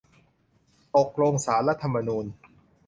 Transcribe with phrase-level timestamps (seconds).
[0.95, 2.25] ตกลงศาลรัฐธรรมนูญ